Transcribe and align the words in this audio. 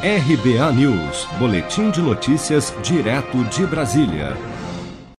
RBA 0.00 0.72
News, 0.74 1.26
Boletim 1.40 1.90
de 1.90 2.00
Notícias, 2.00 2.72
direto 2.84 3.42
de 3.46 3.66
Brasília. 3.66 4.36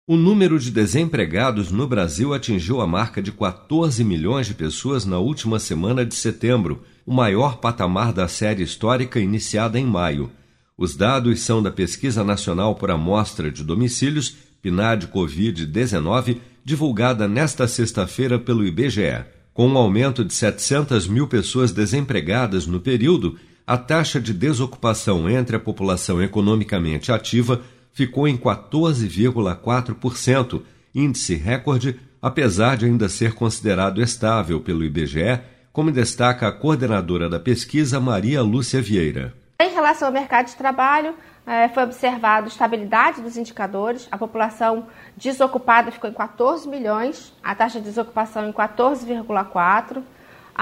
O 0.07 0.15
número 0.15 0.57
de 0.57 0.71
desempregados 0.71 1.69
no 1.69 1.85
Brasil 1.85 2.33
atingiu 2.33 2.79
a 2.79 2.87
marca 2.87 3.21
de 3.21 3.29
14 3.29 4.01
milhões 4.05 4.47
de 4.47 4.53
pessoas 4.53 5.03
na 5.03 5.19
última 5.19 5.59
semana 5.59 6.05
de 6.05 6.15
setembro, 6.15 6.81
o 7.05 7.13
maior 7.13 7.57
patamar 7.57 8.13
da 8.13 8.29
série 8.29 8.63
histórica 8.63 9.19
iniciada 9.19 9.77
em 9.77 9.85
maio. 9.85 10.31
Os 10.77 10.95
dados 10.95 11.41
são 11.41 11.61
da 11.61 11.71
Pesquisa 11.71 12.23
Nacional 12.23 12.73
por 12.73 12.89
Amostra 12.89 13.51
de 13.51 13.65
Domicílios, 13.65 14.37
PNAD 14.61 15.07
Covid-19, 15.07 16.37
divulgada 16.63 17.27
nesta 17.27 17.67
sexta-feira 17.67 18.39
pelo 18.39 18.65
IBGE. 18.65 19.25
Com 19.53 19.67
um 19.67 19.77
aumento 19.77 20.23
de 20.23 20.33
700 20.33 21.05
mil 21.05 21.27
pessoas 21.27 21.73
desempregadas 21.73 22.65
no 22.65 22.79
período, 22.79 23.37
a 23.69 23.77
taxa 23.77 24.19
de 24.19 24.33
desocupação 24.33 25.29
entre 25.29 25.55
a 25.55 25.59
população 25.59 26.19
economicamente 26.23 27.11
ativa 27.11 27.61
ficou 27.93 28.27
em 28.27 28.35
14,4%, 28.35 30.63
índice 30.95 31.35
recorde, 31.35 31.99
apesar 32.19 32.77
de 32.77 32.87
ainda 32.87 33.07
ser 33.07 33.35
considerado 33.35 34.01
estável 34.01 34.59
pelo 34.59 34.83
IBGE, 34.83 35.39
como 35.71 35.91
destaca 35.91 36.47
a 36.47 36.51
coordenadora 36.51 37.29
da 37.29 37.39
pesquisa, 37.39 37.99
Maria 37.99 38.41
Lúcia 38.41 38.81
Vieira. 38.81 39.35
Em 39.61 39.69
relação 39.69 40.07
ao 40.07 40.13
mercado 40.13 40.47
de 40.47 40.55
trabalho, 40.55 41.13
eh, 41.45 41.69
foi 41.69 41.83
observado 41.83 42.47
estabilidade 42.47 43.21
dos 43.21 43.37
indicadores. 43.37 44.07
A 44.11 44.17
população 44.17 44.87
desocupada 45.15 45.91
ficou 45.91 46.09
em 46.09 46.13
14 46.13 46.67
milhões, 46.67 47.31
a 47.43 47.53
taxa 47.53 47.77
de 47.77 47.85
desocupação 47.85 48.49
em 48.49 48.51
14,4%. 48.51 50.01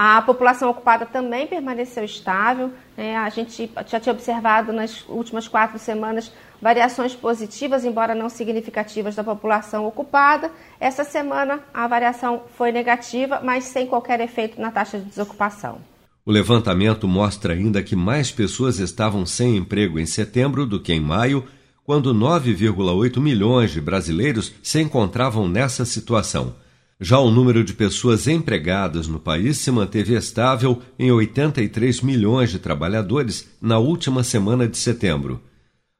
A 0.00 0.22
população 0.22 0.70
ocupada 0.70 1.04
também 1.04 1.48
permaneceu 1.48 2.04
estável. 2.04 2.70
Né? 2.96 3.16
A 3.16 3.28
gente 3.30 3.68
já 3.88 3.98
tinha 3.98 4.12
observado 4.12 4.72
nas 4.72 5.04
últimas 5.08 5.48
quatro 5.48 5.76
semanas 5.76 6.30
variações 6.62 7.16
positivas, 7.16 7.84
embora 7.84 8.14
não 8.14 8.28
significativas, 8.28 9.16
da 9.16 9.24
população 9.24 9.84
ocupada. 9.84 10.52
Essa 10.78 11.02
semana 11.02 11.58
a 11.74 11.88
variação 11.88 12.44
foi 12.56 12.70
negativa, 12.70 13.40
mas 13.42 13.64
sem 13.64 13.88
qualquer 13.88 14.20
efeito 14.20 14.60
na 14.60 14.70
taxa 14.70 15.00
de 15.00 15.04
desocupação. 15.06 15.80
O 16.24 16.30
levantamento 16.30 17.08
mostra 17.08 17.54
ainda 17.54 17.82
que 17.82 17.96
mais 17.96 18.30
pessoas 18.30 18.78
estavam 18.78 19.26
sem 19.26 19.56
emprego 19.56 19.98
em 19.98 20.06
setembro 20.06 20.64
do 20.64 20.78
que 20.78 20.92
em 20.92 21.00
maio, 21.00 21.44
quando 21.82 22.14
9,8 22.14 23.20
milhões 23.20 23.72
de 23.72 23.80
brasileiros 23.80 24.54
se 24.62 24.80
encontravam 24.80 25.48
nessa 25.48 25.84
situação. 25.84 26.54
Já 27.00 27.20
o 27.20 27.30
número 27.30 27.62
de 27.62 27.74
pessoas 27.74 28.26
empregadas 28.26 29.06
no 29.06 29.20
país 29.20 29.58
se 29.58 29.70
manteve 29.70 30.14
estável 30.14 30.82
em 30.98 31.12
83 31.12 32.00
milhões 32.00 32.50
de 32.50 32.58
trabalhadores 32.58 33.48
na 33.62 33.78
última 33.78 34.24
semana 34.24 34.66
de 34.66 34.76
setembro. 34.76 35.40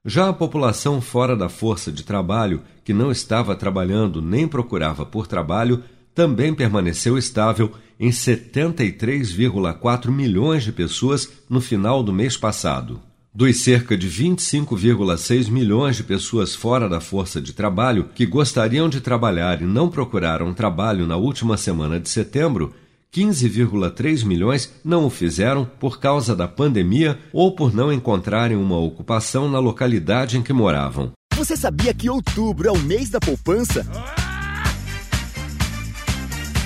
Já 0.05 0.29
a 0.29 0.33
população 0.33 1.01
fora 1.01 1.37
da 1.37 1.49
força 1.49 1.93
de 1.93 2.03
trabalho, 2.03 2.63
que 2.83 2.93
não 2.93 3.13
estava 3.13 3.55
trabalhando 3.55 4.21
nem 4.21 4.49
procurava 4.49 5.07
por 5.07 5.29
trabalho, 5.29 5.85
também 6.15 6.53
permaneceu 6.53 7.17
estável 7.17 7.71
em 8.01 8.11
73,4 8.11 10.11
milhões 10.11 10.65
de 10.65 10.73
pessoas 10.73 11.31
no 11.49 11.61
final 11.61 12.03
do 12.03 12.13
mês 12.13 12.37
passado. 12.37 13.01
Dos 13.33 13.61
cerca 13.63 13.97
de 13.97 14.09
25,6 14.09 15.51
milhões 15.51 15.97
de 15.97 16.03
pessoas 16.03 16.55
fora 16.55 16.89
da 16.89 17.01
força 17.01 17.41
de 17.41 17.53
trabalho 17.53 18.09
que 18.15 18.27
gostariam 18.27 18.89
de 18.89 19.01
trabalhar 19.01 19.61
e 19.61 19.65
não 19.65 19.89
procuraram 19.89 20.55
trabalho 20.55 21.07
na 21.07 21.17
última 21.17 21.57
semana 21.57 22.01
de 22.01 22.09
setembro, 22.09 22.75
15,3 23.15 24.25
milhões 24.25 24.73
não 24.85 25.07
o 25.07 25.11
fizeram 25.11 25.65
por 25.79 26.01
causa 26.01 26.35
da 26.35 26.49
pandemia 26.49 27.19
ou 27.33 27.55
por 27.55 27.75
não 27.75 27.93
encontrarem 27.93 28.57
uma 28.57 28.79
ocupação 28.79 29.49
na 29.49 29.59
localidade 29.59 30.37
em 30.37 30.43
que 30.43 30.53
moravam. 30.53 31.13
Você 31.37 31.57
sabia 31.57 31.95
que 31.95 32.11
outubro 32.11 32.69
é 32.69 32.73
o 32.73 32.79
mês 32.79 33.11
da 33.11 33.21
poupança? 33.21 33.87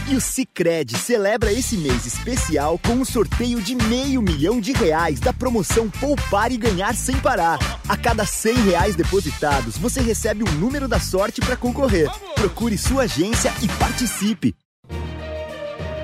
E 0.09 0.17
o 0.17 0.21
Cicred 0.21 0.97
celebra 0.99 1.53
esse 1.53 1.77
mês 1.77 2.05
especial 2.07 2.79
com 2.79 2.95
um 2.95 3.05
sorteio 3.05 3.61
de 3.61 3.75
meio 3.75 4.21
milhão 4.21 4.61
de 4.61 4.73
reais 4.73 5.21
da 5.21 5.33
promoção 5.33 5.89
Poupar 5.89 6.51
e 6.51 6.57
Ganhar 6.57 6.95
Sem 6.95 7.17
Parar. 7.17 7.59
A 7.89 7.97
cada 7.97 8.27
cem 8.27 8.55
reais 8.65 8.97
depositados, 8.97 9.79
você 9.79 10.01
recebe 10.01 10.43
um 10.43 10.53
número 10.59 10.89
da 10.89 10.99
sorte 10.99 11.41
para 11.41 11.57
concorrer. 11.57 12.11
Procure 12.35 12.77
sua 12.77 13.05
agência 13.05 13.53
e 13.63 13.69
participe. 13.69 14.55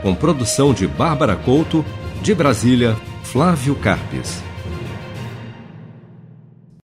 Com 0.00 0.14
produção 0.14 0.72
de 0.72 0.86
Bárbara 0.86 1.34
Couto, 1.34 1.84
de 2.22 2.34
Brasília, 2.34 2.96
Flávio 3.24 3.74
Carpes. 3.74 4.38